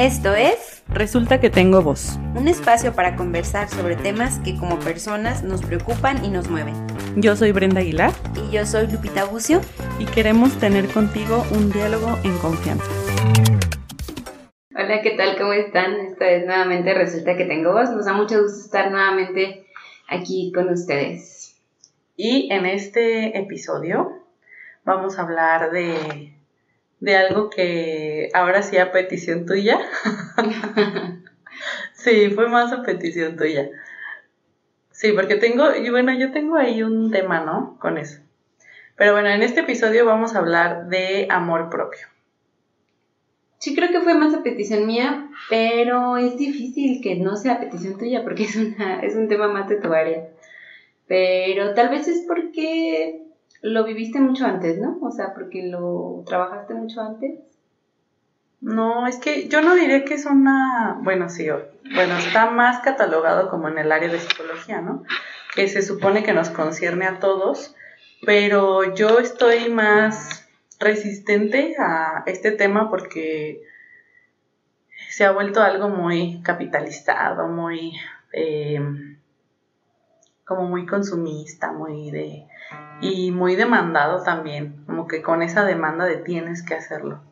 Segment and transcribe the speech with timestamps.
[0.00, 2.18] Esto es Resulta que tengo voz.
[2.34, 6.74] un espacio para conversar sobre temas que como personas nos preocupan y nos mueven.
[7.16, 9.60] Yo soy Brenda Aguilar Y yo soy Lupita Bucio.
[9.98, 12.90] y queremos tener contigo un diálogo en confianza.
[14.74, 15.36] Hola, ¿qué tal?
[15.36, 15.92] ¿Cómo están?
[16.00, 17.90] Esta vez nuevamente resulta que tengo voz.
[17.90, 19.66] Nos da mucho gusto estar nuevamente
[20.08, 21.60] aquí con ustedes.
[22.16, 24.12] Y en este episodio
[24.82, 26.39] vamos a hablar de,
[27.00, 29.80] de algo que ahora sí a petición tuya.
[31.94, 33.70] sí, fue más a petición tuya.
[34.90, 37.78] Sí, porque tengo, y bueno, yo tengo ahí un tema, ¿no?
[37.80, 38.20] Con eso.
[38.96, 42.06] Pero bueno, en este episodio vamos a hablar de amor propio.
[43.56, 47.60] Sí, creo que fue más a petición mía, pero es difícil que no sea a
[47.60, 50.28] petición tuya porque es, una, es un tema más de tu área.
[51.06, 53.22] Pero tal vez es porque
[53.62, 54.98] lo viviste mucho antes, ¿no?
[55.02, 57.40] O sea, porque lo trabajaste mucho antes.
[58.60, 63.48] No, es que yo no diré que es una, bueno, sí, bueno, está más catalogado
[63.48, 65.02] como en el área de psicología, ¿no?
[65.54, 67.74] Que se supone que nos concierne a todos,
[68.24, 70.46] pero yo estoy más
[70.78, 73.62] resistente a este tema porque
[75.08, 77.92] se ha vuelto algo muy capitalizado, muy,
[78.32, 78.80] eh,
[80.50, 82.48] como muy consumista, muy de,
[83.00, 87.22] y muy demandado también, como que con esa demanda de tienes que hacerlo.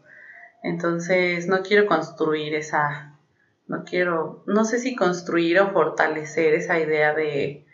[0.62, 3.19] Entonces, no quiero construir esa,
[3.66, 7.66] no quiero, no sé si construir o fortalecer esa idea de,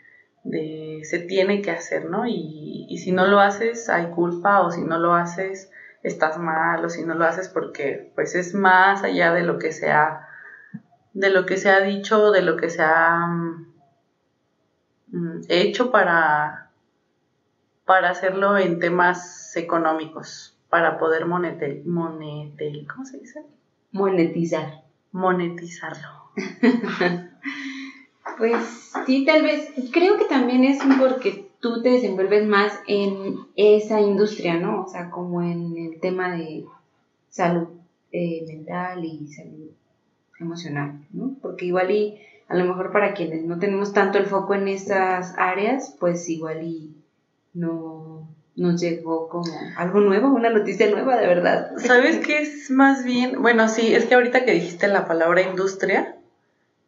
[0.43, 2.25] de se tiene que hacer, ¿no?
[2.25, 5.69] Y, y si no lo haces, hay culpa, o si no lo haces,
[6.01, 9.71] estás mal, o si no lo haces porque, pues, es más allá de lo que
[9.71, 10.27] se ha,
[11.13, 13.74] de lo que se ha dicho, de lo que se ha mm,
[15.49, 16.69] hecho para,
[17.85, 23.43] para hacerlo en temas económicos, para poder monetar, monetar, ¿cómo se dice?
[23.91, 24.83] Monetizar.
[25.11, 26.09] Monetizarlo.
[28.37, 29.71] Pues sí, tal vez.
[29.91, 34.83] Creo que también es porque tú te desenvuelves más en esa industria, ¿no?
[34.83, 36.65] O sea, como en el tema de
[37.29, 37.67] salud
[38.11, 39.69] eh, mental y salud
[40.39, 41.35] emocional, ¿no?
[41.41, 45.33] Porque igual y a lo mejor para quienes no tenemos tanto el foco en esas
[45.37, 46.95] áreas, pues igual y
[47.53, 51.71] no nos llegó como algo nuevo, una noticia nueva, de verdad.
[51.77, 53.41] ¿Sabes qué es más bien?
[53.41, 56.15] Bueno, sí, es que ahorita que dijiste la palabra industria,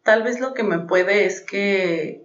[0.04, 2.24] tal vez lo que me puede es que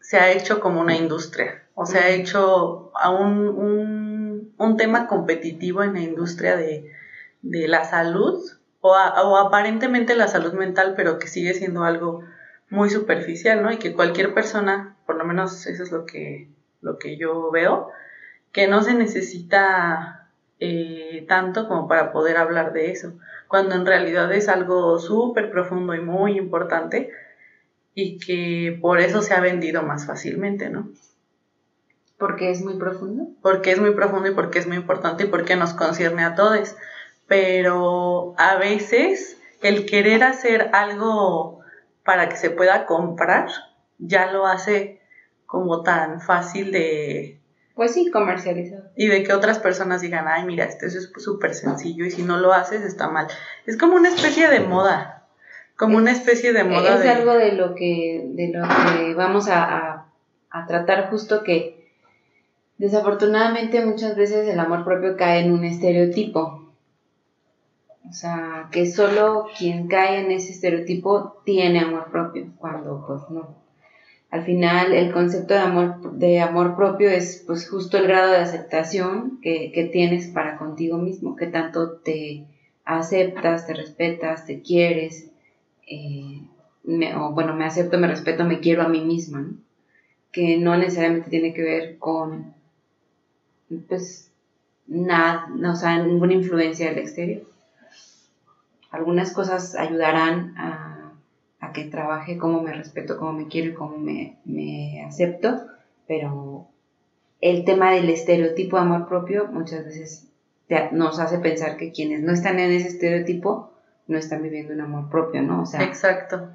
[0.00, 5.06] se ha hecho como una industria, o se ha hecho a un, un, un tema
[5.06, 6.90] competitivo en la industria de,
[7.42, 8.42] de la salud,
[8.82, 12.24] o, a- o aparentemente la salud mental, pero que sigue siendo algo
[12.70, 13.72] muy superficial, ¿no?
[13.72, 16.48] Y que cualquier persona, por lo menos eso es lo que,
[16.82, 17.90] lo que yo veo,
[18.52, 23.14] que no se necesita eh, tanto como para poder hablar de eso,
[23.48, 27.10] cuando en realidad es algo súper profundo y muy importante
[27.94, 30.90] y que por eso se ha vendido más fácilmente, ¿no?
[32.18, 33.28] Porque es muy profundo.
[33.42, 36.74] Porque es muy profundo y porque es muy importante y porque nos concierne a todos.
[37.32, 41.60] Pero a veces el querer hacer algo
[42.04, 43.48] para que se pueda comprar
[43.98, 45.00] ya lo hace
[45.46, 47.40] como tan fácil de,
[47.74, 48.84] Pues sí, comercializado.
[48.96, 52.36] y de que otras personas digan, ay, mira, esto es súper sencillo y si no
[52.36, 53.28] lo haces está mal.
[53.64, 55.24] Es como una especie de moda,
[55.78, 57.08] como una especie de moda es de...
[57.08, 60.06] algo de lo que de lo que vamos a, a-
[60.50, 61.88] a tratar justo que
[62.76, 66.61] desafortunadamente muchas veces el amor propio cae en un estereotipo
[68.08, 73.56] o sea que solo quien cae en ese estereotipo tiene amor propio cuando pues no
[74.30, 78.38] al final el concepto de amor de amor propio es pues justo el grado de
[78.38, 82.44] aceptación que, que tienes para contigo mismo que tanto te
[82.84, 85.30] aceptas te respetas te quieres
[85.88, 86.42] eh,
[86.84, 89.54] me- o bueno, me acepto, me respeto, me quiero a mí misma, ¿no?
[90.32, 92.52] que no necesariamente tiene que ver con,
[93.88, 94.30] pues,
[94.86, 97.42] nada, o sea, ninguna influencia del exterior.
[98.92, 101.12] Algunas cosas ayudarán a,
[101.60, 105.56] a que trabaje cómo me respeto, cómo me quiero y cómo me, me acepto,
[106.06, 106.66] pero
[107.40, 110.28] el tema del estereotipo de amor propio muchas veces
[110.68, 113.70] te- nos hace pensar que quienes no están en ese estereotipo
[114.06, 115.62] no están viviendo un amor propio, ¿no?
[115.62, 116.48] O sea, Exacto.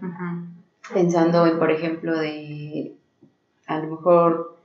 [0.94, 2.94] pensando en, por ejemplo, de
[3.66, 4.58] a lo mejor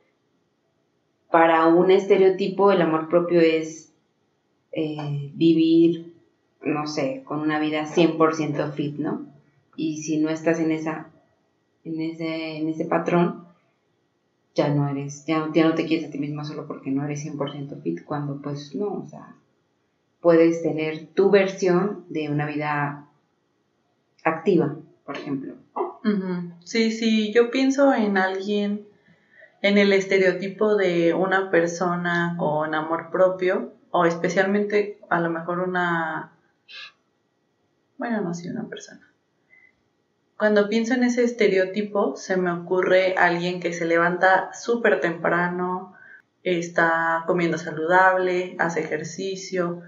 [1.31, 3.93] para un estereotipo el amor propio es
[4.73, 6.12] eh, vivir,
[6.65, 9.27] no sé, con una vida 100% fit, ¿no?
[9.77, 11.11] Y si no estás en esa,
[11.85, 13.45] en ese, en ese patrón,
[14.55, 17.25] ya no eres, ya, ya no te quieres a ti misma solo porque no eres
[17.25, 19.35] 100% fit, cuando pues no, o sea,
[20.21, 23.07] puedes tener tu versión de una vida
[24.25, 25.55] activa, por ejemplo.
[26.65, 28.83] Sí, sí, yo pienso en alguien,
[29.63, 36.32] en el estereotipo de una persona con amor propio, o especialmente a lo mejor una,
[37.99, 39.09] bueno, no sé, una persona.
[40.37, 45.95] Cuando pienso en ese estereotipo, se me ocurre alguien que se levanta súper temprano,
[46.43, 49.83] está comiendo saludable, hace ejercicio,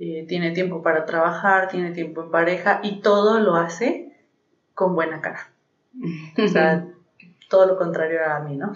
[0.00, 4.26] eh, tiene tiempo para trabajar, tiene tiempo en pareja y todo lo hace
[4.74, 5.52] con buena cara.
[6.42, 6.88] O sea,
[7.48, 8.72] todo lo contrario a mí, ¿no?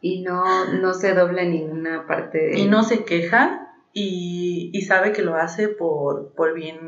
[0.00, 2.58] y no, no se dobla en ninguna parte de...
[2.58, 6.78] Y no se queja y, y sabe que lo hace por, por bien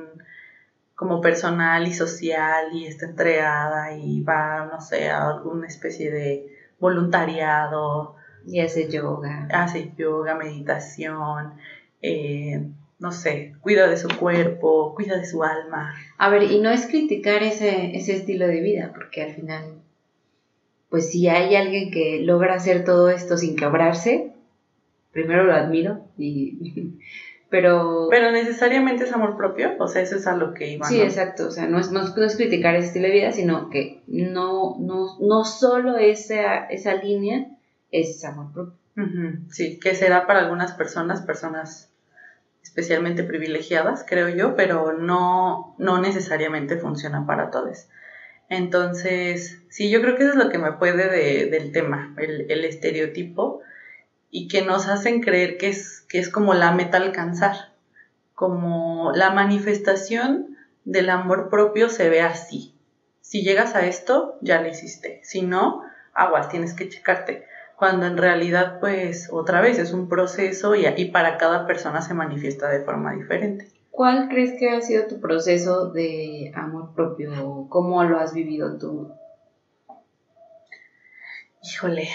[0.94, 6.46] como personal y social y está entregada y va, no sé, a alguna especie de
[6.78, 8.14] voluntariado.
[8.46, 9.48] Y hace yoga.
[9.52, 11.54] Hace yoga, meditación,
[12.02, 12.64] eh,
[12.98, 15.94] no sé, cuida de su cuerpo, cuida de su alma.
[16.18, 19.80] A ver, y no es criticar ese, ese estilo de vida, porque al final,
[20.88, 24.31] pues si hay alguien que logra hacer todo esto sin quebrarse,
[25.12, 26.98] primero lo admiro, y,
[27.50, 28.08] pero...
[28.10, 30.86] Pero necesariamente es amor propio, o sea, eso es a lo que iba.
[30.86, 34.02] Sí, exacto, o sea, no es, no, es criticar ese estilo de vida, sino que
[34.06, 37.48] no, no, no solo esa, esa línea
[37.90, 38.78] es amor propio.
[39.48, 41.92] Sí, que será para algunas personas, personas
[42.62, 47.88] especialmente privilegiadas, creo yo, pero no, no necesariamente funciona para todos.
[48.48, 52.64] Entonces, sí, yo creo que eso es lo que me puede del tema, el, el,
[52.64, 53.62] estereotipo,
[54.32, 57.74] y que nos hacen creer que es, que es como la meta alcanzar,
[58.34, 62.74] como la manifestación del amor propio se ve así.
[63.20, 65.20] Si llegas a esto, ya lo hiciste.
[65.22, 65.82] Si no,
[66.14, 67.44] aguas, tienes que checarte
[67.76, 72.14] cuando en realidad pues otra vez es un proceso y, y para cada persona se
[72.14, 73.66] manifiesta de forma diferente.
[73.90, 77.66] ¿Cuál crees que ha sido tu proceso de amor propio?
[77.68, 79.12] ¿Cómo lo has vivido tú?
[81.62, 82.08] Híjole,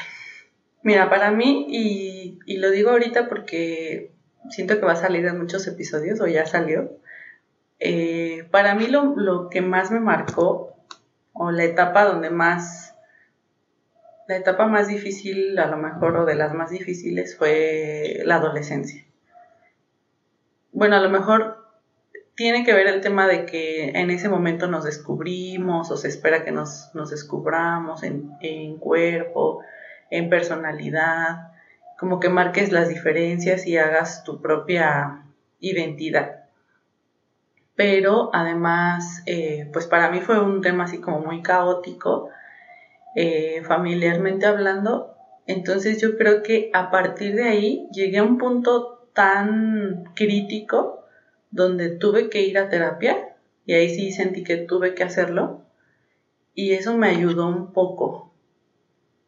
[0.87, 4.13] mira, para mí, y, y lo digo ahorita porque
[4.49, 6.97] siento que va a salir en muchos episodios o ya salió,
[7.77, 10.77] eh, para mí lo, lo que más me marcó
[11.33, 12.95] o la etapa donde más
[14.29, 19.05] la etapa más difícil, a lo mejor, o de las más difíciles, fue la adolescencia.
[20.71, 21.65] Bueno, a lo mejor
[22.35, 26.45] tiene que ver el tema de que en ese momento nos descubrimos o se espera
[26.45, 29.63] que nos, descubramos en, en cuerpo,
[30.09, 31.51] en personalidad,
[31.97, 35.23] como que marques las diferencias y hagas tu propia
[35.59, 36.43] identidad.
[37.75, 42.29] Pero además, eh, pues para mí fue un tema así como muy caótico
[43.15, 45.15] eh, familiarmente hablando.
[45.45, 51.03] Entonces yo creo que a partir de ahí llegué a un punto tan crítico
[51.51, 55.61] donde tuve que ir a terapia y ahí sí sentí que tuve que hacerlo
[56.53, 58.26] y eso me ayudó un poco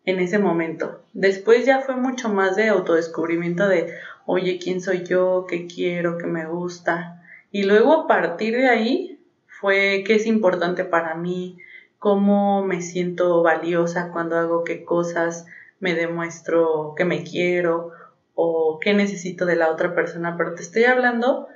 [0.10, 1.02] en ese momento.
[1.14, 3.94] Después ya fue mucho más de autodescubrimiento de,
[4.26, 5.46] oye, ¿quién soy yo?
[5.48, 6.18] ¿Qué quiero?
[6.18, 7.24] ¿Qué me gusta?
[7.52, 11.58] Y luego a partir de ahí fue qué es importante para mí,
[11.98, 15.46] cómo me siento valiosa cuando hago qué cosas,
[15.80, 17.92] me demuestro que me quiero
[18.36, 21.48] o qué necesito de la otra persona, pero te estoy hablando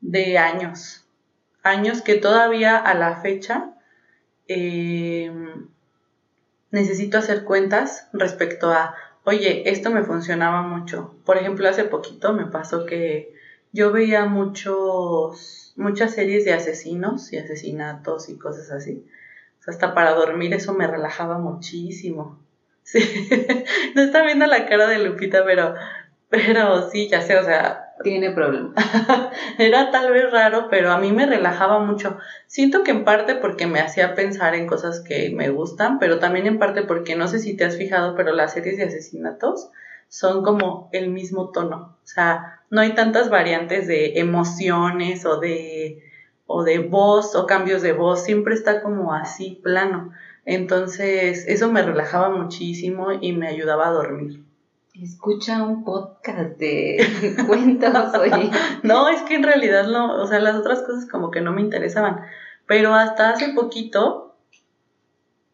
[0.00, 1.04] de años,
[1.62, 3.74] años que todavía a la fecha
[4.46, 5.69] em,
[6.70, 11.14] necesito hacer cuentas respecto a, oye, esto me funcionaba mucho.
[11.24, 13.32] Por ejemplo, hace poquito me pasó que
[13.72, 19.04] yo veía muchos, muchas series de asesinos y asesinatos y cosas así
[19.70, 22.38] hasta para dormir eso me relajaba muchísimo.
[22.82, 22.98] Sí,
[23.94, 25.74] no está viendo la cara de Lupita, pero,
[26.28, 27.89] pero sí, ya sé, o sea...
[28.02, 28.72] Tiene problema.
[29.58, 32.16] Era tal vez raro, pero a mí me relajaba mucho.
[32.46, 36.46] Siento que en parte porque me hacía pensar en cosas que me gustan, pero también
[36.46, 39.70] en parte porque no sé si te has fijado, pero las series de asesinatos
[40.08, 41.98] son como el mismo tono.
[42.02, 46.02] O sea, no hay tantas variantes de emociones o de
[46.52, 50.12] o de voz o cambios de voz, siempre está como así plano.
[50.44, 54.42] Entonces, eso me relajaba muchísimo y me ayudaba a dormir.
[54.94, 56.98] Escucha un podcast de
[57.46, 58.50] cuentos, oye.
[58.82, 61.60] no, es que en realidad no, o sea, las otras cosas como que no me
[61.60, 62.20] interesaban.
[62.66, 64.36] Pero hasta hace poquito,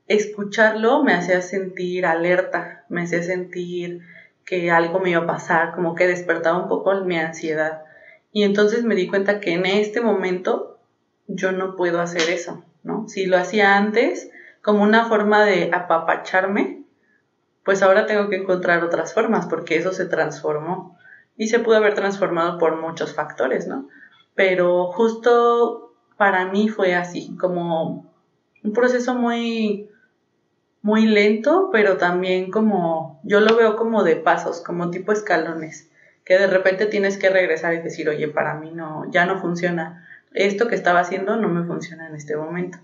[0.06, 4.00] escucharlo me hacía sentir alerta, me hacía sentir
[4.44, 7.82] que algo me iba a pasar, como que despertaba un poco mi ansiedad.
[8.32, 10.78] Y entonces me di cuenta que en este momento
[11.26, 13.06] yo no puedo hacer eso, ¿no?
[13.08, 14.30] Si lo hacía antes
[14.62, 16.85] como una forma de apapacharme,
[17.66, 20.96] pues ahora tengo que encontrar otras formas porque eso se transformó
[21.36, 23.88] y se pudo haber transformado por muchos factores, ¿no?
[24.36, 28.06] Pero justo para mí fue así, como
[28.62, 29.90] un proceso muy,
[30.80, 35.90] muy lento, pero también como, yo lo veo como de pasos, como tipo escalones,
[36.24, 40.06] que de repente tienes que regresar y decir, oye, para mí no, ya no funciona,
[40.32, 42.78] esto que estaba haciendo no me funciona en este momento.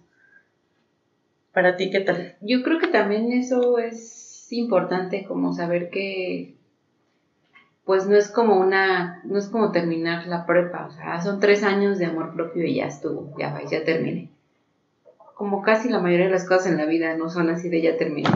[1.53, 2.35] Para ti, ¿qué tal?
[2.41, 4.22] Yo creo que también eso es
[4.59, 6.56] importante, como saber que
[7.85, 11.64] pues no es como una, no es como terminar la prepa, o sea, son tres
[11.64, 14.30] años de amor propio y ya estuvo, ya va, ya terminé.
[15.35, 17.97] Como casi la mayoría de las cosas en la vida no son así de ya
[17.97, 18.28] terminé,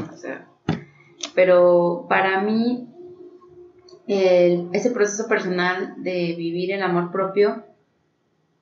[1.34, 2.88] pero para mí
[4.08, 7.64] ese proceso personal de vivir el amor propio,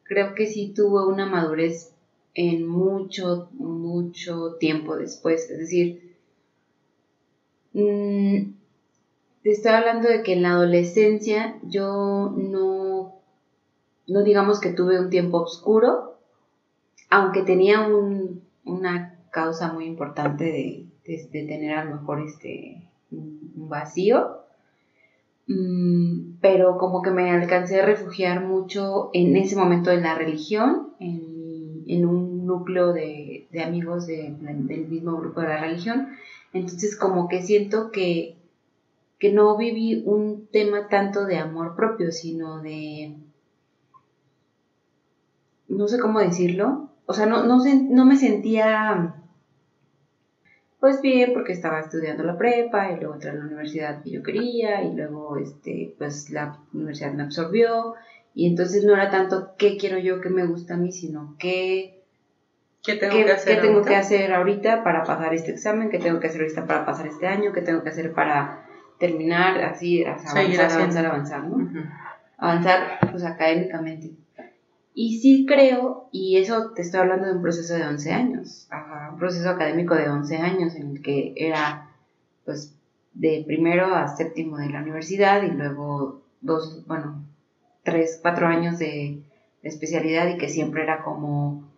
[0.03, 1.93] creo que sí tuvo una madurez
[2.35, 6.14] en mucho, mucho tiempo después, es decir,
[7.75, 8.55] mmm,
[9.45, 13.21] te estoy hablando de que en la adolescencia yo no,
[14.09, 16.15] no digamos que tuve un tiempo oscuro,
[17.11, 17.87] aunque tenía
[18.65, 20.87] una causa muy importante de,
[21.31, 24.39] tener a lo mejor este, un vacío,
[25.47, 30.95] mm, pero como que me alcancé a refugiar mucho en ese momento en la religión,
[31.01, 36.09] en, un núcleo de, amigos del mismo grupo de la religión,
[36.55, 38.39] entonces como que siento que
[39.19, 43.17] que no viví un tema tanto de amor propio, sino de,
[45.69, 49.21] no sé cómo decirlo, o sea, no, no, no me sentía
[50.79, 54.23] pues bien porque estaba estudiando la prepa y luego entré a la universidad que yo
[54.23, 57.95] quería y luego este pues la universidad me absorbió.
[58.35, 62.04] Y entonces no era tanto qué quiero yo, qué me gusta a mí, sino qué
[62.85, 66.21] ¿Qué tengo, que, hacer qué tengo que hacer ahorita para pasar este examen, qué tengo
[66.21, 68.67] que hacer ahorita para pasar este año, qué tengo que hacer para
[68.99, 71.71] terminar así, avanzar, avanzar, avanzar, ¿no?
[72.37, 74.11] Avanzar, pues, académicamente.
[74.93, 78.69] Y sí creo, y eso te estoy hablando de un proceso de 11 años,
[79.11, 81.91] un proceso académico de 11 años en el que era,
[82.45, 82.77] pues,
[83.15, 87.25] de primero a séptimo de la universidad y luego dos, bueno,
[87.83, 89.23] tres, cuatro años de,
[89.63, 91.74] de especialidad y que siempre era como,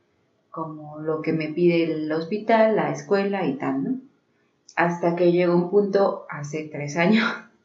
[0.57, 3.97] como lo que me pide el hospital, la escuela y tal, ¿no?
[4.77, 7.25] hasta que llegó un punto hace tres años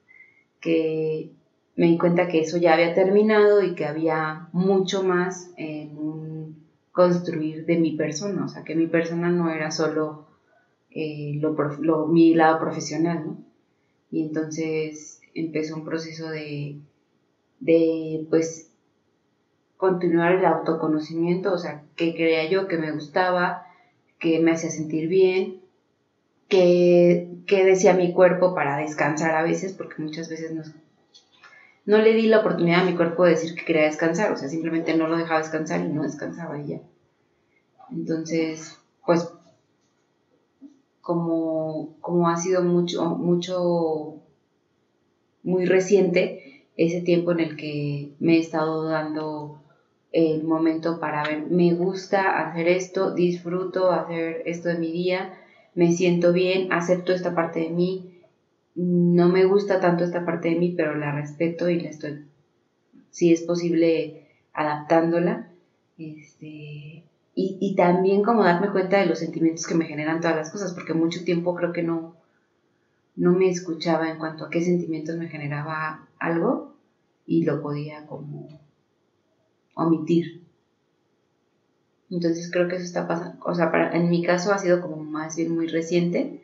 [0.62, 1.30] que
[1.78, 6.56] me di cuenta que eso ya había terminado y que había mucho más en un
[6.92, 10.26] construir de mi persona, o sea, que mi persona no era solo
[10.92, 13.38] eh, lo, mi lado profesional, ¿no?
[14.12, 16.76] Y entonces empezó un proceso de,
[17.62, 18.71] de, pues,
[19.82, 23.64] continuar el autoconocimiento, o sea, que creía yo que me gustaba,
[24.20, 25.60] que me hacía sentir bien,
[26.48, 30.62] que, decía mi cuerpo para descansar a veces, porque muchas veces no,
[31.86, 34.50] no le di la oportunidad a mi cuerpo de decir que quería descansar, o sea,
[34.50, 36.82] simplemente no lo dejaba descansar y no descansaba ella.
[37.90, 39.32] Entonces, pues,
[41.02, 44.20] como, como ha sido mucho, mucho,
[45.42, 49.61] muy reciente, ese tiempo en el que me he estado dando
[50.12, 55.34] el momento para ver, me gusta hacer esto, disfruto hacer esto de mi día,
[55.74, 58.22] me siento bien, acepto esta parte de mí,
[58.76, 62.26] no me gusta tanto esta parte de mí, pero la respeto y la estoy,
[63.10, 65.48] si es posible, adaptándola.
[65.98, 67.04] Este,
[67.36, 70.74] y, y, también como darme cuenta de los sentimientos que me generan todas las cosas,
[70.74, 72.16] porque mucho tiempo creo que no,
[73.16, 76.74] no me escuchaba en cuanto a qué sentimientos me generaba algo
[77.26, 78.61] y lo podía como
[79.86, 80.42] omitir.
[82.10, 84.98] Entonces creo que eso está pasando, o sea, para, en mi caso ha sido como
[84.98, 86.42] más bien muy reciente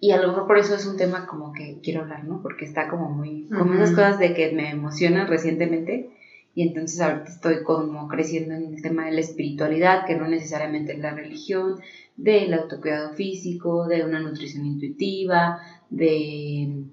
[0.00, 2.40] y a lo mejor por eso es un tema como que quiero hablar, ¿no?
[2.42, 6.10] Porque está como muy, como esas cosas de que me emocionan recientemente
[6.54, 10.94] y entonces ahorita estoy como creciendo en el tema de la espiritualidad, que no necesariamente
[10.94, 11.80] es la religión,
[12.16, 16.84] del autocuidado físico, de una nutrición intuitiva, de,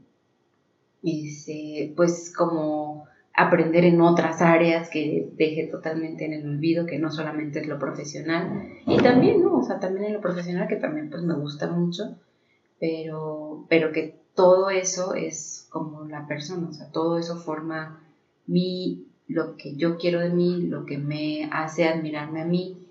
[1.02, 7.12] este, pues como aprender en otras áreas que deje totalmente en el olvido, que no
[7.12, 9.58] solamente es lo profesional, y también, ¿no?
[9.58, 12.16] O sea, también en lo profesional, que también pues me gusta mucho,
[12.80, 18.04] pero, pero que todo eso es como la persona, o sea, todo eso forma
[18.46, 22.88] mi, lo que yo quiero de mí, lo que me hace admirarme a mí.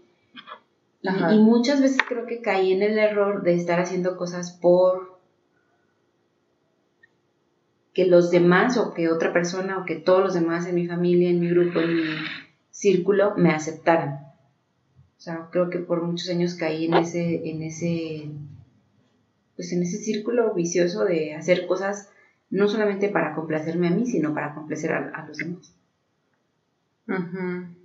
[1.03, 5.12] y muchas veces creo que caí en el error de estar haciendo cosas por
[7.95, 11.31] que los demás o que otra persona o que todos los demás en mi familia,
[11.31, 12.03] en mi grupo, en mi
[12.71, 14.33] círculo me aceptaran.
[15.19, 18.31] O sea, creo que por muchos años caí en ese, en ese,
[19.57, 22.09] pues en ese círculo vicioso de hacer cosas
[22.51, 25.75] no solamente para complacerme a mí, sino para complacer a, los demás.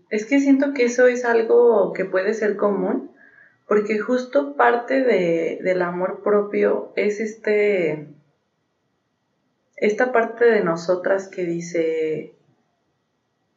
[0.10, 3.12] es que siento que eso es algo que puede ser común,
[3.68, 8.08] porque justo parte de, del amor propio es este,
[9.77, 12.34] esta parte de nosotras que dice,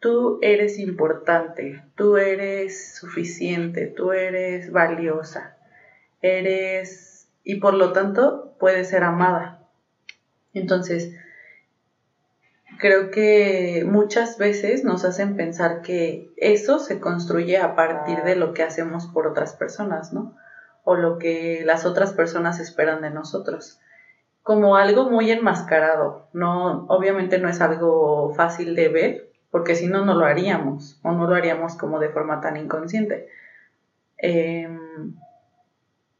[0.01, 5.57] tú eres importante, tú eres suficiente, tú eres valiosa,
[6.21, 9.67] eres, y por lo tanto puedes ser amada.
[10.53, 11.15] Entonces,
[12.79, 18.53] creo que muchas veces nos hacen pensar que eso se construye a partir de lo
[18.53, 20.37] que hacemos por otras personas, ¿no?
[20.85, 23.81] O lo que las otras personas esperan de nosotros.
[24.43, 30.05] Como algo muy enmascarado, no, obviamente no es algo fácil de ver, porque si no,
[30.05, 33.29] no lo haríamos, o no lo haríamos como de forma tan inconsciente.
[34.17, 35.15] Em,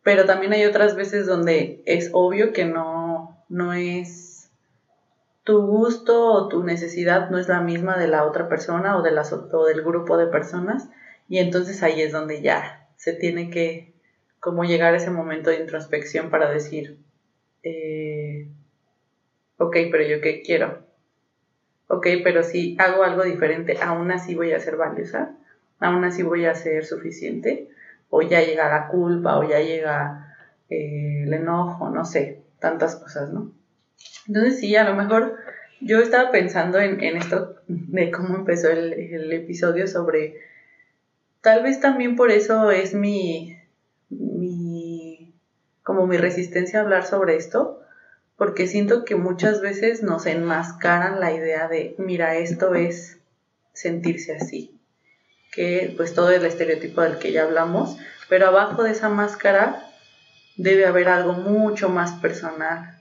[0.03, 4.51] pero también hay otras veces donde es obvio que no, no es
[5.45, 9.11] tu gusto o tu necesidad no es la misma de la otra persona o, de
[9.11, 10.89] las, o del grupo de personas
[11.29, 13.95] y entonces ahí es donde ya se tiene que
[14.41, 16.99] como llegar a ese momento de introspección para decir,
[17.63, 18.10] eh,
[19.61, 20.79] ok, pero yo qué quiero,
[21.87, 25.37] ok, pero si hago algo diferente, aún así voy a ser valiosa,
[25.79, 27.69] aún así voy a ser suficiente,
[28.09, 30.35] o ya llega la culpa, o ya llega
[30.71, 33.53] eh, el enojo, no sé, tantas cosas, ¿no?
[34.27, 35.37] Entonces sí, a lo mejor
[35.83, 40.37] yo estaba pensando en, esto de cómo empezó el, el, episodio sobre,
[41.43, 43.59] tal vez también por eso es mi,
[44.09, 45.35] mi,
[45.83, 47.81] como mi resistencia a hablar sobre esto,
[48.41, 53.21] porque siento que muchas veces nos enmascaran la idea de, mira, esto es
[53.75, 54.81] sentirse así,
[55.53, 57.99] que pues todo el estereotipo del que ya hablamos,
[58.31, 59.87] pero abajo de esa máscara
[60.57, 62.99] debe haber algo mucho más personal.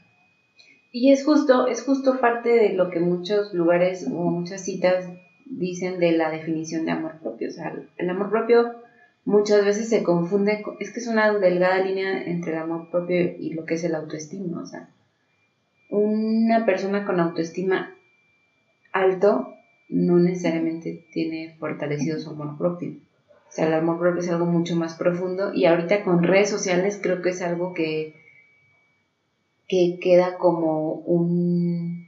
[0.91, 5.05] Y es justo, es justo parte de lo que muchos lugares o muchas citas
[5.46, 7.48] dicen de la definición de amor propio.
[7.48, 8.75] O sea, el amor propio
[9.24, 13.53] muchas veces se confunde, es que es una delgada línea entre el amor propio y
[13.53, 14.62] lo que es el autoestima.
[14.62, 14.89] O sea,
[15.89, 17.95] una persona con autoestima
[18.91, 19.54] alto
[19.89, 22.91] no necesariamente tiene fortalecido su amor propio.
[23.47, 26.99] O sea, el amor propio es algo mucho más profundo y ahorita con redes sociales
[27.02, 28.13] creo que es algo que,
[29.67, 32.08] que queda como un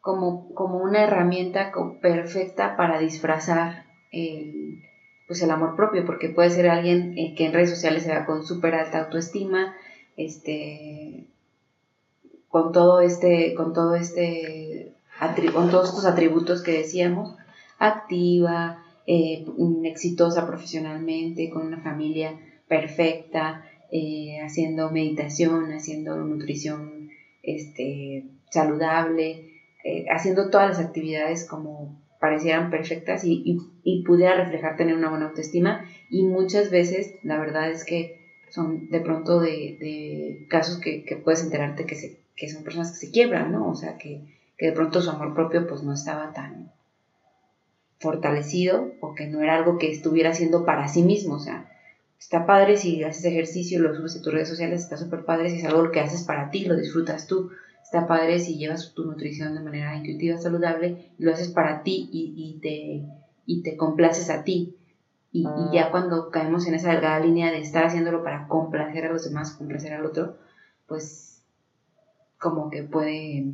[0.00, 4.80] como, como una herramienta perfecta para disfrazar el,
[5.26, 8.24] pues el amor propio, porque puede ser alguien eh, que en redes sociales se vea
[8.24, 9.74] con súper alta autoestima,
[10.16, 11.26] este,
[12.48, 14.94] con todo este, con todo este,
[15.52, 17.36] con todos estos atributos que decíamos,
[17.78, 19.44] activa, eh,
[19.84, 27.10] exitosa profesionalmente, con una familia perfecta, eh, haciendo meditación, haciendo nutrición
[27.42, 29.48] este, saludable,
[29.84, 35.28] eh, haciendo todas las actividades como parecieran perfectas y, y, pudiera reflejar tener una buena
[35.28, 35.84] autoestima.
[36.10, 38.18] Y muchas veces la verdad es que
[38.50, 42.92] son de pronto de, de casos que, que, puedes enterarte que se que son personas
[42.92, 43.68] que se quiebran, ¿no?
[43.68, 44.22] O sea, que,
[44.58, 46.72] de pronto su amor propio pues no estaba tan
[47.98, 51.70] fortalecido o que no era algo que estuviera haciendo para sí mismo, o sea,
[52.18, 55.58] está padre si haces ejercicio, lo subes a tus redes sociales, está súper padre si
[55.58, 57.50] es algo que haces para ti, lo disfrutas tú,
[57.82, 62.08] está padre si llevas tu nutrición de manera intuitiva, saludable, y lo haces para ti
[62.12, 63.04] y, te,
[63.46, 64.76] y te complaces a ti.
[65.30, 69.12] Y, y, ya cuando caemos en esa delgada línea de estar haciéndolo para complacer a
[69.12, 70.36] los demás, complacer al otro,
[70.86, 71.27] pues
[72.38, 73.52] como que puede,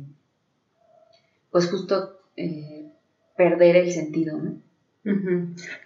[1.51, 2.85] pues justo eh,
[3.35, 4.55] perder el sentido, ¿no?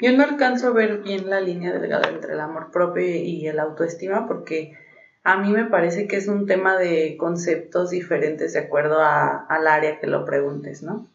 [0.02, 3.60] Yo no alcanzo a ver bien la línea delgada entre el amor propio y el
[3.60, 4.78] autoestima porque
[5.24, 9.68] a mí me parece que es un tema de conceptos diferentes de acuerdo a, al
[9.68, 11.06] área que lo preguntes, ¿no?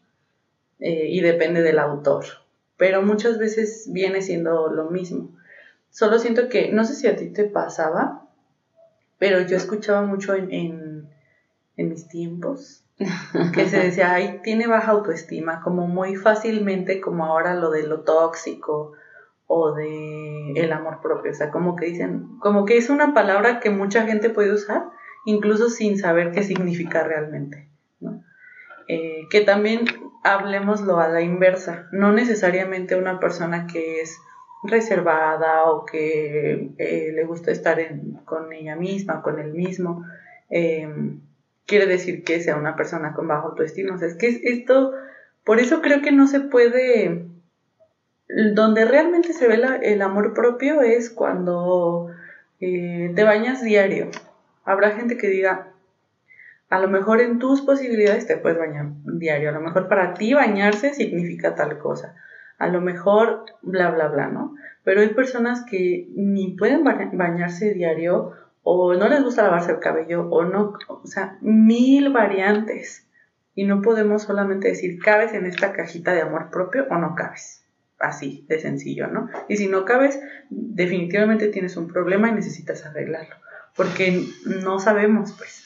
[0.80, 2.24] Eh, y depende del autor.
[2.76, 5.30] Pero muchas veces viene siendo lo mismo.
[5.90, 8.28] Solo siento que, no sé si a ti te pasaba,
[9.18, 10.83] pero yo escuchaba mucho en en
[11.76, 12.84] mis tiempos,
[13.54, 18.02] que se decía, ay, tiene baja autoestima, como muy fácilmente, como ahora lo de lo
[18.02, 18.92] tóxico
[19.46, 23.60] o de el amor propio, o sea, como que dicen, como que es una palabra
[23.60, 24.84] que mucha gente puede usar,
[25.26, 27.68] incluso sin saber qué significa realmente,
[28.00, 28.22] ¿no?
[28.86, 29.86] Eh, que también
[30.22, 34.18] hablemoslo a la inversa, no necesariamente una persona que es
[34.62, 37.78] reservada o que eh, le gusta estar
[38.24, 40.04] con ella misma, con él mismo,
[40.48, 40.88] eh,
[41.66, 43.94] quiere decir que sea una persona con bajo autoestima.
[43.94, 44.92] O sea, es que esto,
[45.44, 47.26] por eso creo que no se puede,
[48.54, 52.08] donde realmente se ve el amor propio es cuando
[52.60, 54.10] eh, te bañas diario.
[54.64, 55.72] Habrá gente que diga,
[56.70, 60.34] a lo mejor en tus posibilidades te puedes bañar diario, a lo mejor para ti
[60.34, 62.16] bañarse significa tal cosa.
[62.58, 64.54] a lo mejor bla, bla, bla, ¿no?
[64.84, 68.32] Pero hay personas que ni pueden bañarse diario
[68.64, 73.06] o no les gusta lavarse el cabello o no, o sea, mil variantes.
[73.54, 77.62] Y no podemos solamente decir, cabes en esta cajita de amor propio o no cabes.
[78.00, 79.28] Así, de sencillo, ¿no?
[79.48, 80.18] Y si no cabes,
[80.50, 83.36] definitivamente tienes un problema y necesitas arreglarlo.
[83.76, 85.62] Porque no sabemos, pues.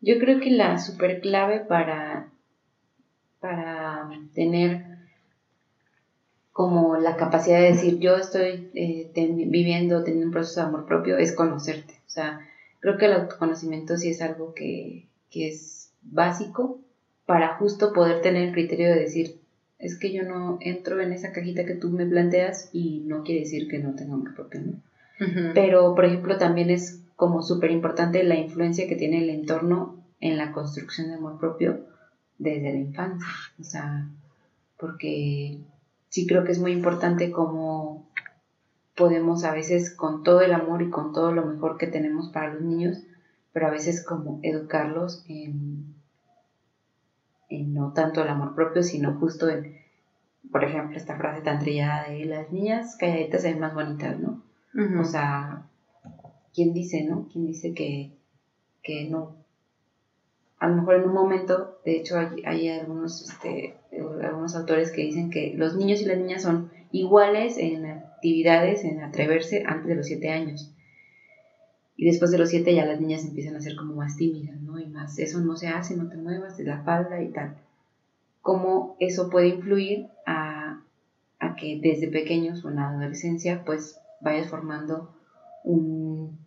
[0.00, 2.28] Yo creo que la super clave para,
[3.40, 4.84] para tener
[6.52, 11.18] como la capacidad de decir yo estoy eh, viviendo, teniendo un proceso de amor propio,
[11.18, 11.97] es conocerte.
[12.08, 12.40] O sea,
[12.80, 16.80] creo que el autoconocimiento sí es algo que, que es básico
[17.26, 19.38] para justo poder tener el criterio de decir,
[19.78, 23.42] es que yo no entro en esa cajita que tú me planteas y no quiere
[23.42, 24.82] decir que no tenga amor propio, ¿no?
[25.52, 30.38] Pero, por ejemplo, también es como súper importante la influencia que tiene el entorno en
[30.38, 31.84] la construcción de amor propio
[32.38, 33.26] desde la infancia.
[33.60, 34.08] O sea,
[34.78, 35.58] porque
[36.08, 38.07] sí creo que es muy importante cómo
[38.98, 42.52] podemos a veces con todo el amor y con todo lo mejor que tenemos para
[42.52, 42.98] los niños,
[43.52, 45.94] pero a veces como educarlos en,
[47.50, 49.76] no tanto el amor propio, sino justo en,
[50.50, 54.42] por ejemplo, esta frase tan trillada de las niñas calladitas son más bonitas, ¿no?
[55.00, 55.66] O sea,
[56.54, 57.26] ¿quién dice, no?
[57.32, 58.12] ¿Quién dice que,
[58.82, 59.38] que no
[60.58, 63.76] a lo mejor en un momento, de hecho hay, algunos, este,
[64.22, 69.00] algunos autores que dicen que los niños y las niñas son iguales en actividades, en
[69.00, 70.74] atreverse antes de los siete años.
[71.96, 74.78] Y después de los siete ya las niñas empiezan a ser como más tímidas, ¿no?
[74.78, 77.56] Y más, eso no se hace, no te muevas de la falda y tal.
[78.42, 80.82] Cómo eso puede influir a,
[81.38, 85.12] a que desde pequeños o en la adolescencia pues vayas formando
[85.64, 86.38] un,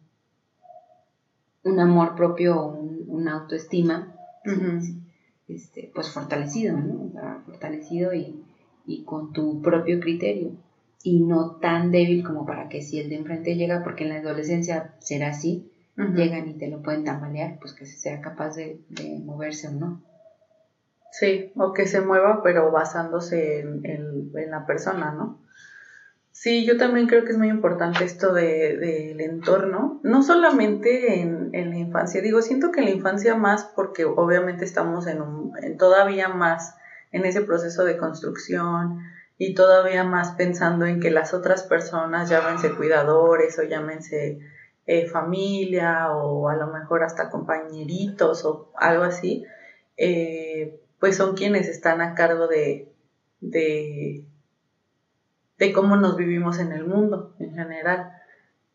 [1.63, 2.71] un amor propio o
[3.07, 4.15] una autoestima,
[5.47, 7.41] este, pues fortalecido, ¿no?
[7.45, 8.43] fortalecido y,
[9.05, 10.51] con tu propio criterio
[11.03, 14.17] y no tan débil como para que si el de enfrente llega, porque en la
[14.17, 18.79] adolescencia será así, llegan y te lo pueden tambalear, pues que sea capaz de,
[19.23, 20.01] moverse o no.
[21.11, 25.41] Sí, o que se mueva, pero basándose en, en la persona, ¿no?
[26.41, 31.51] Sí, yo también creo que es muy importante esto del de, entorno, no solamente en,
[31.51, 36.29] la infancia, digo, siento que en la infancia más porque obviamente estamos en, un, todavía
[36.29, 36.73] más
[37.11, 39.01] en ese proceso de construcción
[39.43, 44.37] y todavía más pensando en que las otras personas, llámense cuidadores o llámense
[44.85, 49.43] eh, familia o a lo mejor hasta compañeritos o algo así,
[49.97, 52.93] eh, pues son quienes están a cargo de,
[53.39, 54.27] de
[55.57, 58.11] de cómo nos vivimos en el mundo en general.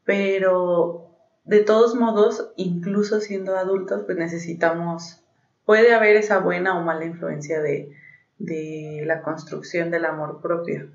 [0.02, 1.12] Pero
[1.44, 5.22] de todos modos, incluso siendo adultos, pues necesitamos,
[5.64, 7.92] puede haber esa buena o mala influencia de,
[8.38, 10.90] la construcción del amor propio.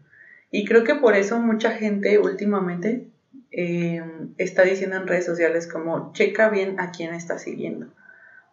[0.51, 3.08] Y creo que por eso mucha gente últimamente
[3.51, 7.88] em, está diciendo en redes sociales como checa bien a quién está siguiendo.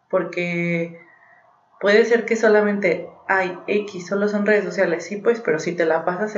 [0.09, 0.99] Porque
[1.79, 5.85] puede ser que solamente hay X, solo son redes sociales, sí, pues, pero si te
[5.85, 6.35] la pasas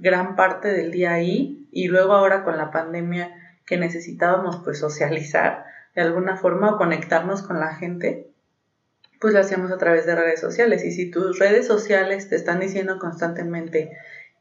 [0.00, 3.30] gran parte del día ahí y luego ahora con la pandemia
[3.66, 5.64] que necesitábamos pues socializar
[5.94, 8.26] de alguna forma o conectarnos con la gente,
[9.20, 10.84] pues lo hacíamos a través de redes sociales.
[10.84, 13.90] Y si tus redes sociales te están diciendo constantemente,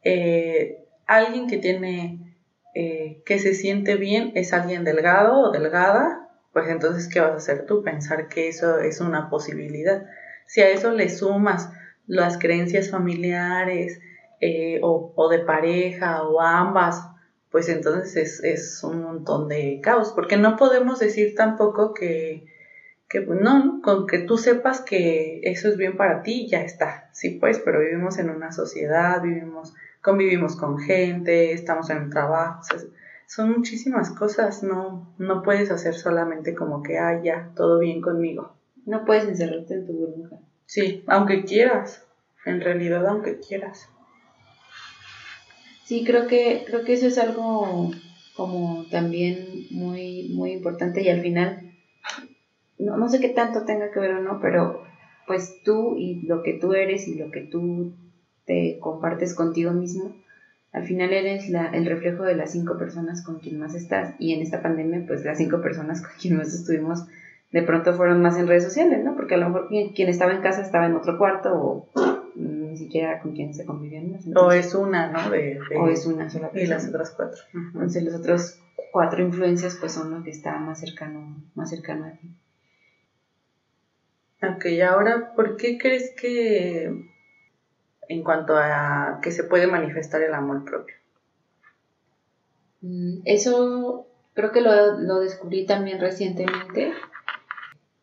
[0.03, 2.35] eh, alguien que tiene,
[2.75, 7.35] eh, que se siente bien es alguien delgado o delgada, pues entonces, ¿qué vas a
[7.35, 7.83] hacer tú?
[7.83, 10.05] Pensar que eso es una posibilidad.
[10.45, 11.69] Si a eso le sumas
[12.07, 13.99] las creencias familiares,
[14.39, 17.03] eh, o, de pareja o ambas,
[17.49, 22.45] pues entonces es, un montón de caos, porque no podemos decir tampoco que,
[23.09, 27.09] que pues, no, con que tú sepas que eso es bien para ti, ya está,
[27.13, 32.61] sí pues, pero vivimos en una sociedad, vivimos, convivimos con gente, estamos en un trabajo,
[33.27, 38.53] son muchísimas cosas, no, no puedes hacer solamente como que, ah, ya, todo bien conmigo.
[38.85, 40.37] No puedes encerrarte en tu burbuja.
[40.65, 42.05] Sí, aunque quieras,
[42.45, 43.89] en realidad aunque quieras.
[45.83, 47.91] Sí, creo que, creo que eso es algo
[48.35, 51.66] como también muy, muy importante y al final,
[52.79, 54.83] no, no sé qué tanto tenga que ver o no, pero
[55.25, 57.91] pues tú y lo que tú eres y lo que tú
[58.45, 60.15] te compartes contigo mismo,
[60.71, 64.15] al final eres la, el reflejo de las cinco personas con quien más estás.
[64.19, 67.05] Y en esta pandemia, pues las cinco personas con quien más estuvimos,
[67.51, 69.15] de pronto fueron más en redes sociales, ¿no?
[69.15, 71.87] Porque a lo mejor quien estaba en casa estaba en otro cuarto o
[72.35, 75.19] ni siquiera con quien se convivían o es una, ¿no?
[75.79, 76.63] o es una sola persona.
[76.63, 77.41] Y las otras cuatro.
[77.53, 78.59] Entonces los otros
[78.91, 82.31] cuatro influencias pues son los que están más cercano, más cercano a ti.
[84.41, 86.91] Ok, ahora, ¿por qué crees que
[88.09, 90.95] en cuanto a que se puede manifestar el amor propio.
[92.81, 96.93] Mm, eso creo que lo, lo descubrí también recientemente,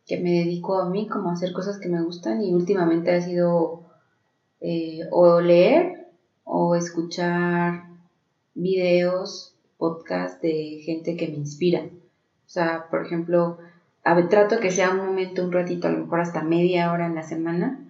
[0.07, 3.21] que me dedico a mí como a hacer cosas que me gustan y últimamente ha
[3.21, 3.87] sido
[4.61, 6.09] eh, o leer
[6.45, 7.85] o escuchar
[8.55, 11.89] videos, podcasts de gente que me inspira.
[12.47, 13.59] O sea, por ejemplo,
[14.29, 17.23] trato que sea un momento, un ratito, a lo mejor hasta media hora en la
[17.23, 17.81] semana,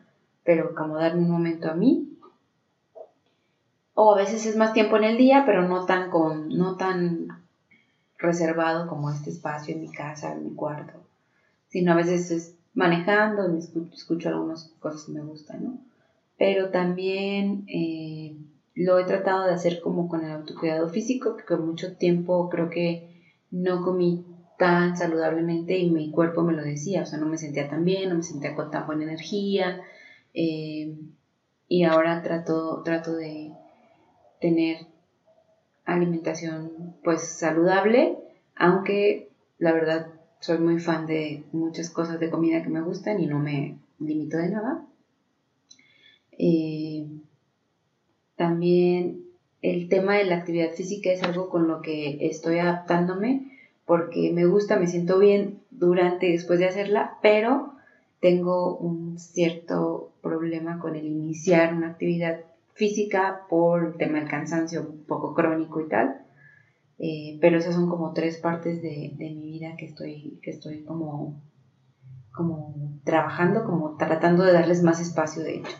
[0.44, 2.08] pero como darme un momento a mí.
[3.94, 7.28] O a veces es más tiempo en el día, pero no tan con, no tan
[8.18, 11.00] reservado como este espacio en mi casa, en mi cuarto.
[11.68, 15.78] Sino a veces es manejando, me escucho, escucho algunas cosas que me gustan, ¿no?
[16.36, 18.36] Pero también eh,
[18.74, 22.70] lo he tratado de hacer como con el autocuidado físico, que con mucho tiempo creo
[22.70, 23.08] que
[23.50, 24.24] no comí
[24.58, 28.10] tan saludablemente y mi cuerpo me lo decía, o sea, no me sentía tan bien,
[28.10, 29.82] no me sentía con tan buena energía
[30.32, 30.94] eh,
[31.68, 33.52] y ahora trato, trato de
[34.40, 34.86] tener
[35.84, 38.18] alimentación pues saludable,
[38.54, 40.08] aunque la verdad
[40.40, 44.36] soy muy fan de muchas cosas de comida que me gustan y no me limito
[44.36, 44.86] de nada.
[46.32, 47.06] Eh,
[48.36, 49.24] también
[49.62, 53.53] el tema de la actividad física es algo con lo que estoy adaptándome
[53.86, 57.74] porque me gusta, me siento bien durante y después de hacerla, pero
[58.20, 62.40] tengo un cierto problema con el iniciar una actividad
[62.72, 66.20] física por tema del cansancio un poco crónico y tal.
[66.98, 71.40] Eh, pero esas son como tres partes de, mi vida que estoy, que estoy como,
[72.32, 75.76] como trabajando, como tratando de darles más espacio de hecho.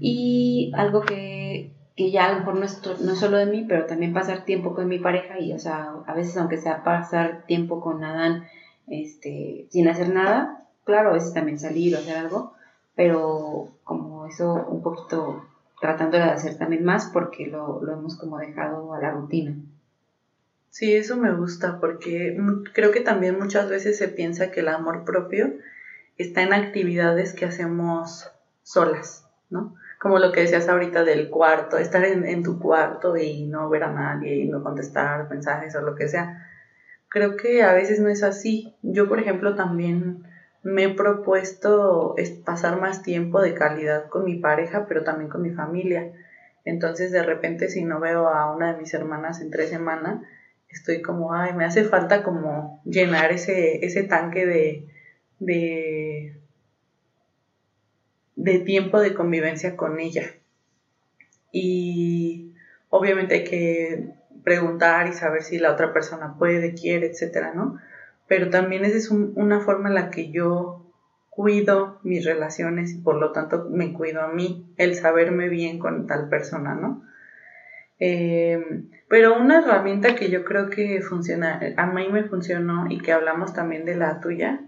[0.00, 3.86] Y algo que que ya a lo mejor no es, no solo de mí, pero
[3.86, 7.80] también pasar tiempo con mi pareja y, o sea, a veces aunque sea pasar tiempo
[7.80, 8.44] con Adán
[8.86, 12.54] este, sin hacer nada, claro, a veces también salir o hacer algo,
[12.96, 15.44] pero como eso un poquito
[15.80, 19.56] tratando de hacer también más porque lo, lo hemos como dejado a la rutina.
[20.70, 22.36] Sí, eso me gusta porque
[22.72, 25.52] creo que también muchas veces se piensa que el amor propio
[26.18, 28.30] está en actividades que hacemos
[28.64, 29.76] solas, ¿no?
[30.04, 33.90] Como lo que decías ahorita del cuarto, estar en, tu cuarto y no ver a
[33.90, 36.46] nadie y no contestar mensajes o lo que sea.
[37.08, 38.74] Creo que a veces no es así.
[38.82, 40.22] Yo, por ejemplo, también
[40.62, 45.52] me he propuesto pasar más tiempo de calidad con mi pareja, pero también con mi
[45.52, 46.12] familia.
[46.66, 50.20] Entonces, de repente, si no veo a una de mis hermanas en tres semanas,
[50.68, 54.44] estoy como, ay, me hace falta como llenar ese, ese tanque
[55.40, 56.43] de
[58.36, 60.24] de tiempo de convivencia con ella.
[61.52, 62.52] Y
[62.90, 64.08] obviamente hay que
[64.42, 67.78] preguntar y saber si la otra persona puede, quiere, etcétera, ¿no?
[68.26, 70.84] Pero también esa es una forma en la que yo
[71.30, 76.06] cuido mis relaciones y por lo tanto me cuido a mí, el saberme bien con
[76.06, 77.02] tal persona, ¿no?
[78.00, 83.12] Eh, pero una herramienta que yo creo que funciona, a mí me funcionó y que
[83.12, 84.60] hablamos también de la tuya,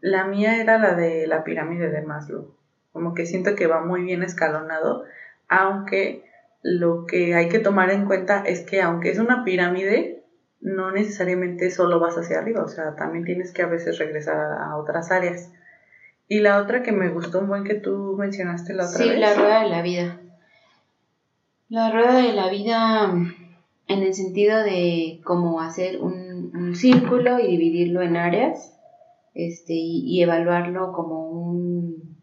[0.00, 2.57] la mía era la de la pirámide de Maslow
[2.92, 5.04] como que siento que va muy bien escalonado,
[5.48, 6.24] aunque
[6.62, 10.24] lo que hay que tomar en cuenta es que aunque es una pirámide,
[10.60, 14.76] no necesariamente solo vas hacia arriba, o sea, también tienes que a veces regresar a,
[14.76, 15.50] otras áreas.
[16.26, 19.14] Y la otra que me gustó un buen que tú mencionaste la otra vez.
[19.14, 20.20] Sí, la rueda de la vida.
[21.68, 23.14] La rueda de la vida
[23.86, 28.78] en el sentido de cómo hacer un, un círculo y dividirlo en áreas
[29.34, 32.17] este, y evaluarlo como un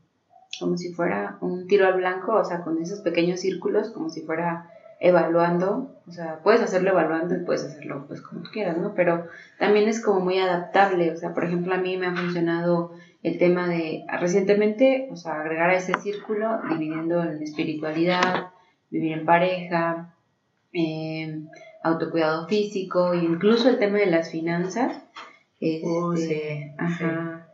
[0.59, 4.21] como si fuera un tiro al blanco, o sea, con esos pequeños círculos, como si
[4.21, 8.93] fuera evaluando, o sea, puedes hacerlo evaluando y puedes hacerlo pues como tú quieras, ¿no?
[8.93, 9.27] Pero
[9.59, 13.37] también es como muy adaptable, o sea, por ejemplo, a mí me ha funcionado el
[13.37, 18.51] tema de recientemente, o sea, agregar a ese círculo, dividiendo en espiritualidad,
[18.89, 20.15] vivir en pareja,
[20.71, 21.47] em,
[21.83, 25.03] autocuidado físico, e incluso el tema de las finanzas,
[25.83, 27.47] oh, este, ajá,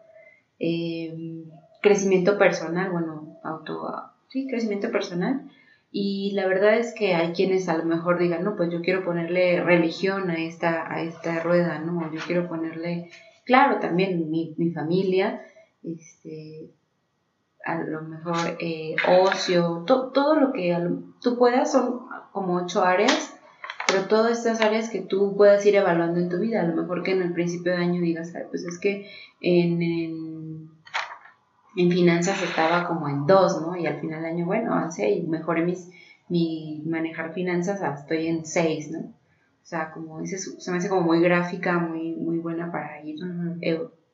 [0.60, 1.46] em,
[1.82, 3.91] crecimiento personal, bueno, auto,
[4.30, 5.50] sí, crecimiento personal.
[5.91, 9.04] Y la verdad es que hay quienes a lo mejor digan, no, pues yo quiero
[9.04, 12.12] ponerle religión a esta, a esta rueda, ¿no?
[12.13, 13.10] Yo quiero ponerle,
[13.46, 15.41] claro, también mi, mi familia,
[15.84, 16.70] este,
[17.65, 20.78] a lo mejor eh, ocio, todo lo que
[21.22, 23.36] tú puedas, son como ocho áreas,
[23.88, 27.04] pero todas estas áreas que tú puedas ir evaluando en tu vida, a lo mejor
[27.04, 29.10] que en el principio de año digas, pues es que
[29.41, 29.82] en
[31.76, 33.76] finanzas estaba como en dos, ¿no?
[33.76, 35.90] Y al final del año, bueno, avancé y mejoré mis,
[36.30, 39.00] mi manejar finanzas, estoy en seis, ¿no?
[39.00, 43.20] O sea, como ese, se me hace como muy gráfica, muy, muy buena para ir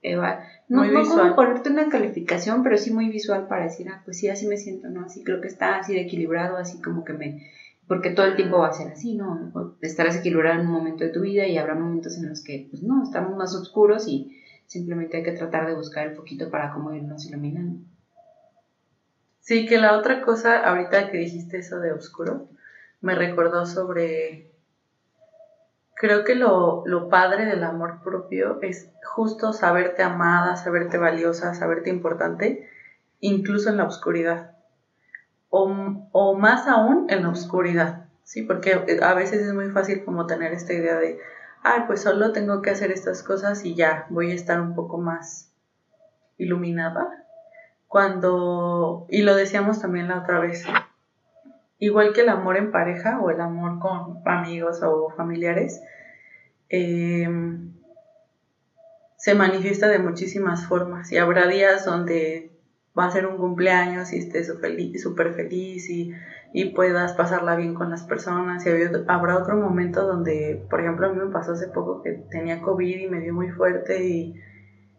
[0.04, 4.02] Eva, no, muy no como ponerte una calificación, pero sí muy visual para decir, ah,
[4.06, 5.06] pues sí, así me siento, ¿no?
[5.06, 7.48] Así creo que está así de equilibrado, así como que me...
[7.88, 9.52] Porque todo el tiempo va a ser así, ¿no?
[9.82, 12.84] Estarás equilibrado en un momento de tu vida y habrá momentos en los que, pues
[12.84, 16.93] no, estamos más oscuros y simplemente hay que tratar de buscar el poquito para cómo
[16.93, 17.80] irnos iluminando.
[19.39, 22.49] Sí, que la otra cosa, ahorita que dijiste eso de oscuro,
[23.01, 24.51] me recordó sobre
[25.97, 32.69] creo que lo, padre del amor propio es justo saberte amada, saberte valiosa, saberte importante,
[33.19, 34.51] incluso en la oscuridad.
[35.49, 38.43] O, más aún en la oscuridad, ¿sí?
[38.43, 41.17] Porque a veces es muy fácil como tener esta idea de,
[41.63, 44.98] ay, pues solo tengo que hacer estas cosas y ya, voy a estar un poco
[44.98, 45.52] más
[46.38, 47.26] iluminada.
[47.88, 50.65] Cuando, y lo decíamos también la otra vez,
[51.80, 55.82] igual que el amor en pareja o el amor con amigos o familiares,
[56.70, 57.74] em,
[59.17, 62.57] se manifiesta de muchísimas formas y habrá días donde
[62.97, 66.13] va a ser un cumpleaños y estés súper feliz y,
[66.53, 68.69] y, puedas pasarla bien con las personas y
[69.07, 72.99] habrá otro momento donde, por ejemplo, a mí me pasó hace poco que tenía COVID
[72.99, 74.03] y me dio muy fuerte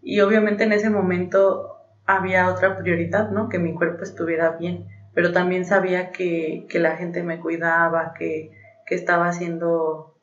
[0.03, 3.49] y, obviamente en ese momento había otra prioridad, ¿no?
[3.49, 4.87] Que mi cuerpo estuviera bien
[5.19, 8.53] pero también sabía que, la gente me cuidaba, que,
[8.89, 10.15] estaba siendo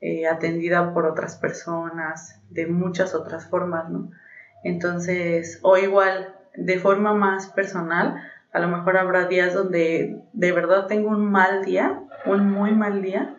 [0.00, 4.12] eh, atendida por otras personas, de muchas otras formas, ¿no?
[4.62, 8.16] Entonces, o igual, de forma más personal,
[8.52, 13.02] a lo mejor habrá días donde de verdad tengo un mal día, un muy mal
[13.02, 13.36] día,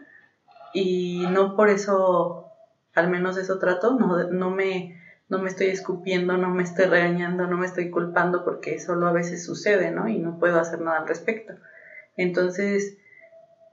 [0.73, 2.51] y no por eso,
[2.93, 4.97] al menos eso trato, no, no me
[5.29, 9.11] no me estoy escupiendo, no me estoy regañando, no me estoy culpando porque solo a
[9.11, 10.07] veces sucede, ¿no?
[10.07, 11.53] Y no puedo hacer nada al respecto.
[12.15, 12.97] Entonces,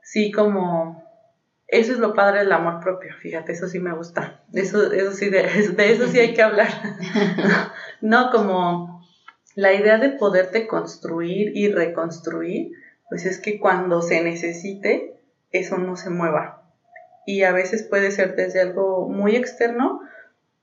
[0.03, 1.05] sí como
[1.69, 4.43] eso es lo padre del amor propio, fíjate, eso sí me gusta.
[4.53, 5.43] Eso, eso sí, de,
[5.77, 6.69] de eso sí hay que hablar.
[8.01, 8.94] no como
[9.55, 12.73] la idea de poderte construir y reconstruir,
[13.09, 16.62] pues es que cuando se necesite, eso no se mueva.
[17.27, 20.01] Y a veces puede ser desde algo muy externo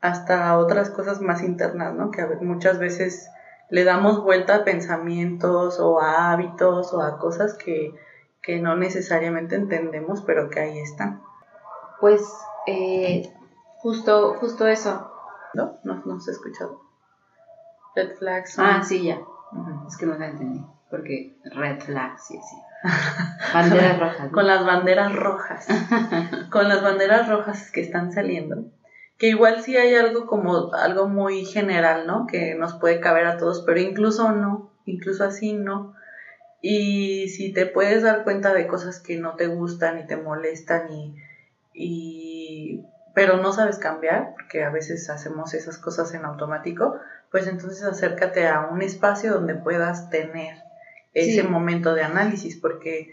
[0.02, 2.12] hasta otras cosas más internas, ¿no?
[2.12, 3.30] Que muchas veces
[3.70, 7.94] le damos vuelta a pensamientos o a hábitos o a cosas que,
[8.62, 11.22] no necesariamente entendemos, pero que ahí están.
[12.02, 12.22] Pues
[12.68, 13.32] eh,
[13.78, 15.10] justo, justo eso.
[15.54, 15.80] ¿No?
[15.84, 16.91] ¿No, no se ha escuchado?
[17.96, 18.58] Red flags.
[18.58, 19.20] Ah, sí, ya.
[19.88, 20.64] Es que no la entendí.
[20.90, 22.58] Porque red flags, sí, sí.
[23.54, 24.32] Banderas rojas.
[24.32, 25.68] Con las banderas rojas.
[26.50, 28.66] Con las banderas rojas que están saliendo
[29.22, 32.26] que igual sí hay algo como algo muy general, ¿no?
[32.26, 35.94] Que nos puede caber a todos, pero incluso no, incluso así no.
[36.60, 40.88] Y si te puedes dar cuenta de cosas que no te gustan y te molestan
[41.72, 42.82] y,
[43.14, 46.96] pero no sabes cambiar, porque a veces hacemos esas cosas en automático,
[47.32, 50.58] pues entonces acércate a un espacio donde puedas tener
[51.14, 53.12] ese momento de análisis, porque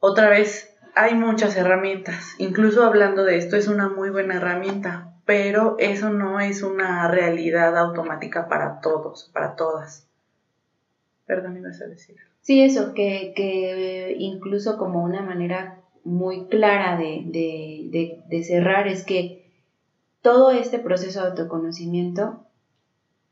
[0.00, 2.34] otra vez hay muchas herramientas.
[2.38, 7.76] Incluso hablando de esto, es una muy buena herramienta, pero eso no es una realidad
[7.76, 10.06] automática para todos, para todas.
[11.26, 12.16] Perdón, ibas a decir.
[12.40, 19.04] Sí, eso, que, que incluso como una manera muy clara de, de, de, cerrar es
[19.04, 19.46] que
[20.20, 22.44] todo este proceso de autoconocimiento,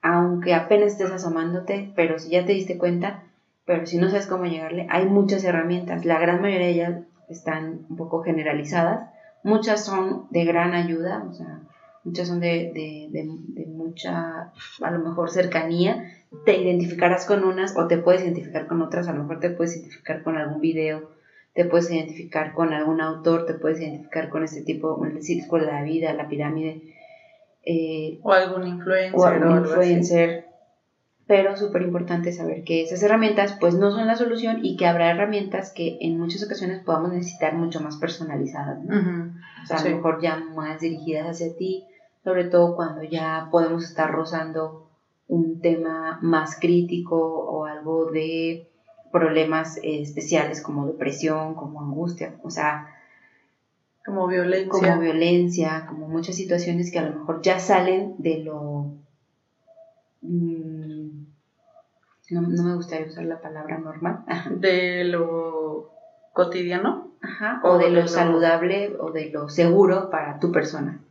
[0.03, 3.25] aunque apenas estés asomándote, pero si ya te diste cuenta,
[3.65, 6.05] pero si no sabes cómo llegarle, hay muchas herramientas.
[6.05, 9.09] La gran mayoría de ellas están un poco generalizadas.
[9.43, 11.61] Muchas son de gran ayuda, o sea,
[12.05, 14.51] muchas son de, de, mucha,
[14.83, 16.05] a lo mejor, cercanía.
[16.45, 19.77] Te identificarás con unas o te puedes identificar con otras, a lo mejor te puedes
[19.77, 21.11] identificar con algún video,
[21.55, 25.73] te puedes identificar con algún autor, te puedes identificar con este tipo, el círculo de
[25.73, 26.83] la vida, la pirámide.
[27.65, 29.21] Eh, o algún influencer.
[29.21, 30.51] O algún influencer
[31.31, 35.13] pero súper importante saber que esas herramientas pues no son la solución y que habrá
[35.13, 39.33] herramientas que en muchas ocasiones podamos necesitar mucho más personalizadas, ¿no?
[39.63, 41.85] O sea, a lo mejor ya más dirigidas hacia ti,
[42.25, 44.89] sobre todo cuando ya podemos estar rozando
[45.29, 48.69] un tema más crítico o algo de
[49.13, 52.89] problemas eh, especiales como depresión, como angustia, o sea,
[54.05, 54.71] como violencia.
[54.71, 58.95] Como violencia, como muchas situaciones que a lo mejor ya salen de lo...
[60.23, 61.25] Mm,
[62.31, 64.25] no, me gustaría usar la palabra normal.
[64.51, 65.91] De lo
[66.33, 67.11] cotidiano.
[67.23, 71.03] Ajá, o, de, lo, saludable o de lo seguro para tu persona.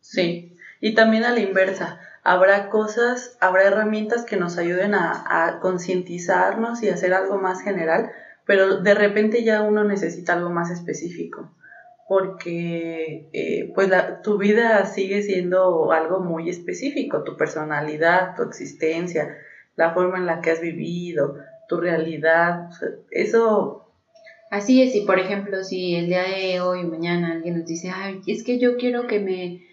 [0.00, 2.00] Sí, y también a la inversa.
[2.22, 8.10] Habrá cosas, habrá herramientas que nos ayuden a, a concientizarnos y hacer algo más general,
[8.44, 11.50] pero de repente ya uno necesita algo más específico.
[12.08, 19.36] Porque eh, pues la, tu vida sigue siendo algo muy específico, tu personalidad, tu existencia,
[19.76, 21.36] la forma en la que has vivido,
[21.68, 22.68] tu realidad,
[23.10, 23.80] eso...
[24.50, 28.20] Así es, y por ejemplo, si el día de hoy, mañana, alguien nos dice, ay,
[28.26, 29.64] es que yo quiero que me,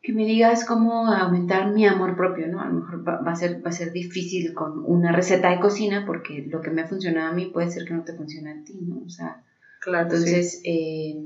[0.00, 2.60] que me digas cómo aumentar mi amor propio, ¿no?
[2.60, 6.04] A lo mejor va, a ser, va a ser difícil con una receta de cocina,
[6.06, 8.64] porque lo que me ha funcionado a mí puede ser que no te funcione a
[8.64, 9.02] ti, ¿no?
[9.04, 9.42] O sea,
[9.80, 10.60] Claro, entonces...
[10.64, 11.16] Eh,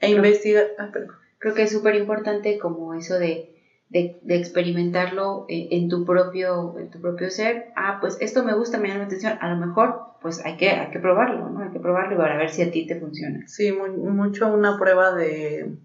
[0.00, 0.66] e investigar...
[0.78, 0.90] Ah,
[1.38, 3.54] creo que es súper importante como eso de
[3.94, 7.66] de, experimentarlo eh, en, tu propio, en tu propio ser.
[7.76, 9.38] Ah, pues esto me gusta, me llama la atención.
[9.40, 11.60] A lo mejor, pues hay que, hay que probarlo, ¿no?
[11.60, 13.46] Hay que probarlo para ver si a ti te funciona.
[13.46, 15.76] Sí, mucho una prueba de...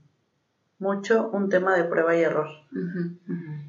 [0.79, 2.47] Mucho un tema de prueba y error.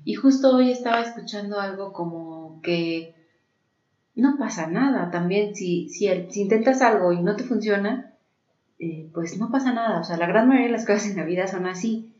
[0.04, 3.16] Y justo hoy estaba escuchando algo como que
[4.14, 5.10] no pasa nada.
[5.10, 8.14] También si, si, si intentas algo y no te funciona,
[8.80, 10.00] eh, pues no pasa nada.
[10.00, 12.14] O sea, la gran mayoría de las cosas en la vida son así.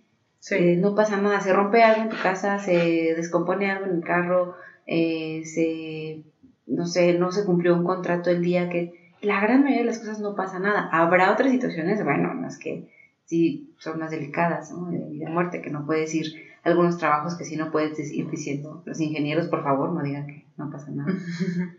[0.51, 4.01] Eh, no pasa nada, se rompe algo en tu casa, se descompone algo en el
[4.03, 4.55] carro,
[4.87, 6.23] eh, se,
[6.67, 8.99] no sé, no se cumplió un contrato el día que...
[9.23, 10.89] La gran mayoría de las cosas no pasa nada.
[10.93, 12.89] Habrá otras situaciones, bueno, las que
[13.27, 14.91] sí son más delicadas, ¿no?
[14.91, 16.27] De vida muerte, que no puedes ir,
[16.63, 20.47] algunos trabajos que sí no puedes ir diciendo, los ingenieros, por favor, no digan que
[20.57, 21.13] no pasa nada.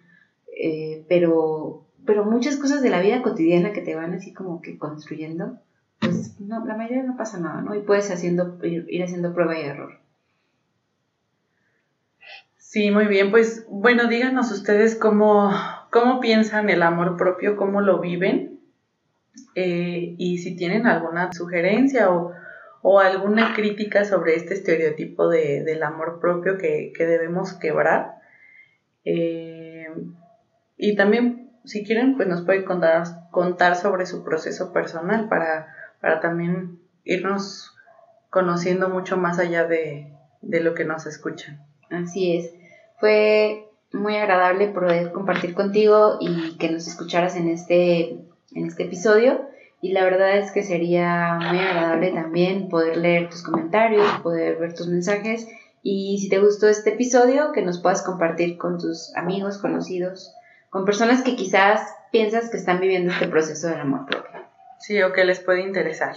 [0.64, 4.78] Eh, pero, pero muchas cosas de la vida cotidiana que te van así como que
[4.78, 5.60] construyendo,
[6.00, 7.76] pues no, la mayoría no pasa nada, ¿no?
[7.76, 10.00] Y puedes haciendo, ir, haciendo prueba y error.
[12.58, 13.32] Sí, muy bien.
[13.32, 15.52] Pues bueno, díganos ustedes cómo,
[15.92, 18.60] cómo piensan el amor propio, cómo lo viven
[19.56, 22.34] eh, y si tienen alguna sugerencia o,
[23.00, 28.16] alguna crítica sobre este estereotipo de, del amor propio que, debemos quebrar.
[29.06, 29.88] Eh,
[30.78, 35.68] y también, si quieren, pues nos pueden contar, contar sobre su proceso personal para
[36.02, 37.72] para también irnos
[38.30, 41.64] conociendo mucho más allá de, lo que nos escuchan.
[41.90, 42.54] Así es.
[43.00, 48.18] Fue muy agradable poder compartir contigo y que nos escucharas en este,
[48.54, 49.48] en este episodio.
[49.82, 54.74] Y la verdad es que sería muy agradable también poder leer tus comentarios, poder ver
[54.74, 55.48] tus mensajes.
[55.84, 60.34] Y si te gustó este episodio, que nos puedas compartir con tus amigos, conocidos,
[60.72, 64.42] con personas que quizás piensas que están viviendo este proceso del amor propio
[64.82, 66.16] sí o que les puede interesar.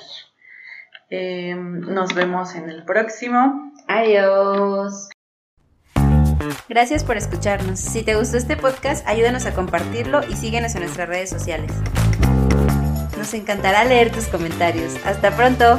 [1.11, 3.72] Em, nos vemos en el próximo.
[3.86, 5.11] Adiós.
[6.68, 7.78] Gracias por escucharnos.
[7.78, 11.70] Si te gustó este podcast, ayúdanos a compartirlo y síguenos en nuestras redes sociales.
[13.16, 14.96] Nos encantará leer tus comentarios.
[15.07, 15.78] Hasta pronto.